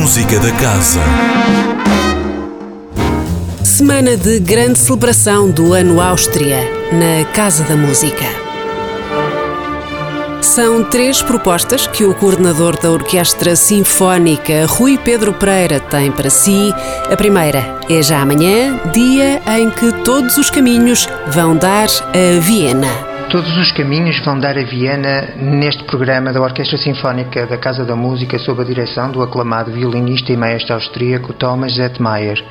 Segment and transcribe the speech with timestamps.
[0.00, 1.00] Música da Casa.
[3.62, 6.56] Semana de grande celebração do Ano Áustria,
[6.90, 8.24] na Casa da Música.
[10.40, 16.72] São três propostas que o coordenador da Orquestra Sinfónica, Rui Pedro Pereira, tem para si.
[17.12, 23.09] A primeira é já amanhã, dia em que todos os caminhos vão dar a Viena.
[23.30, 27.94] Todos os caminhos vão dar a Viena neste programa da Orquestra Sinfónica da Casa da
[27.94, 32.42] Música sob a direção do aclamado violinista e maestro austríaco Thomas Zettmeyer.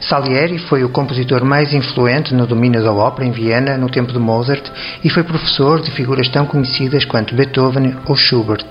[0.00, 4.18] Salieri foi o compositor mais influente no domínio da ópera em Viena no tempo de
[4.18, 4.68] Mozart
[5.04, 8.66] e foi professor de figuras tão conhecidas quanto Beethoven ou Schubert.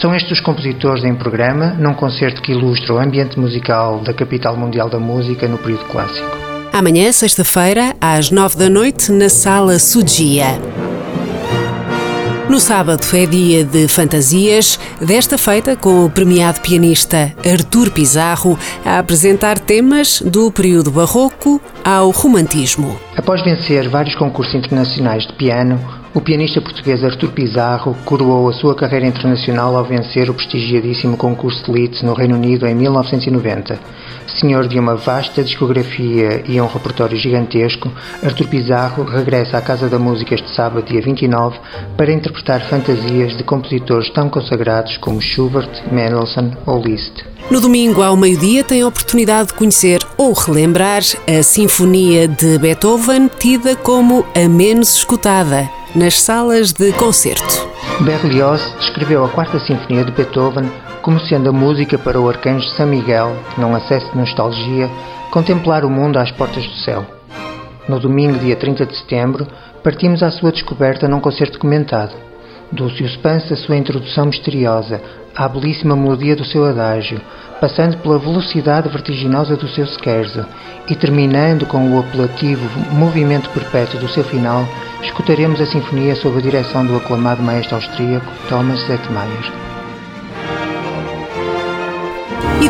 [0.00, 4.56] São estes os compositores em programa num concerto que ilustra o ambiente musical da capital
[4.56, 6.26] mundial da música no período clássico.
[6.72, 10.85] Amanhã, sexta-feira, às nove da noite, na Sala Sudia.
[12.48, 19.00] No sábado é dia de fantasias, desta feita com o premiado pianista Artur Pizarro a
[19.00, 22.96] apresentar temas do período barroco ao romantismo.
[23.16, 25.80] Após vencer vários concursos internacionais de piano,
[26.16, 31.62] o pianista português Artur Pizarro coroou a sua carreira internacional ao vencer o prestigiadíssimo concurso
[31.66, 33.78] de Leeds no Reino Unido em 1990.
[34.40, 39.98] Senhor de uma vasta discografia e um repertório gigantesco, Artur Pizarro regressa à Casa da
[39.98, 41.58] Música este sábado, dia 29,
[41.98, 47.26] para interpretar fantasias de compositores tão consagrados como Schubert, Mendelssohn ou Liszt.
[47.50, 53.30] No domingo, ao meio-dia, tem a oportunidade de conhecer ou relembrar a Sinfonia de Beethoven,
[53.38, 57.66] tida como a menos escutada nas salas de concerto.
[58.02, 62.86] Berlioz descreveu a Quarta Sinfonia de Beethoven como sendo a música para o arcanjo São
[62.86, 64.90] Miguel, num acesso de nostalgia,
[65.30, 67.06] contemplar o mundo às portas do céu.
[67.88, 69.46] No domingo, dia 30 de setembro,
[69.82, 72.25] partimos à sua descoberta num concerto comentado.
[72.72, 75.00] Do suspense a sua introdução misteriosa,
[75.34, 77.20] à belíssima melodia do seu adágio,
[77.60, 80.44] passando pela velocidade vertiginosa do seu scherzo
[80.88, 84.66] e terminando com o apelativo movimento perpétuo do seu final,
[85.02, 89.65] escutaremos a sinfonia sob a direção do aclamado maestro austríaco Thomas Zettmeyer.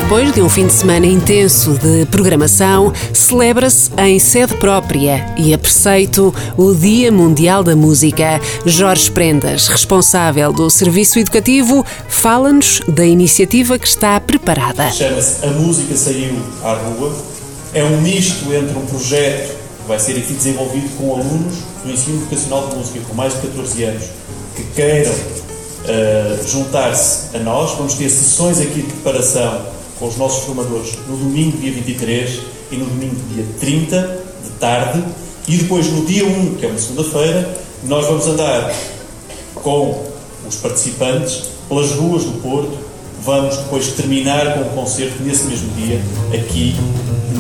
[0.06, 5.59] Depois de um fim de semana intenso de programação, celebra-se em sede própria e a
[5.59, 8.41] preceito o Dia Mundial da Música.
[8.65, 14.93] Jorge Prendas, responsável do Serviço Educativo, fala-nos da iniciativa que está preparada.
[14.93, 17.12] Chama-se A Música Saiu à Rua.
[17.75, 22.21] É um misto entre um projeto que vai ser aqui desenvolvido com alunos do ensino
[22.21, 24.05] vocacional de música com mais de 14 anos
[24.55, 27.72] que queiram uh, juntar-se a nós.
[27.72, 32.41] Vamos ter sessões aqui de preparação com os nossos formadores no domingo, dia 23
[32.71, 35.05] e no domingo, dia 30 de tarde.
[35.49, 38.75] E depois, no dia 1, que é uma segunda-feira, nós vamos andar
[39.55, 40.05] com
[40.47, 42.77] os participantes pelas ruas do Porto.
[43.23, 46.01] Vamos depois terminar com o concerto nesse mesmo dia,
[46.33, 46.77] aqui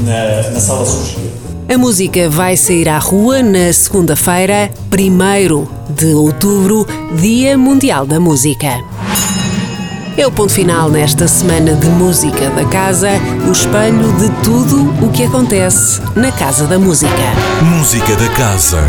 [0.04, 1.30] na, na Sala Surgia.
[1.68, 6.86] A música vai sair à rua na segunda-feira, 1 de outubro,
[7.16, 8.95] Dia Mundial da Música.
[10.18, 13.10] É o ponto final nesta semana de música da casa,
[13.46, 17.12] o espelho de tudo o que acontece na Casa da Música.
[17.62, 18.82] Música da Casa.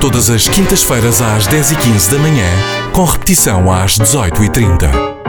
[0.00, 2.48] Todas as quintas-feiras às 10h15 da manhã,
[2.90, 5.21] com repetição às 18h30.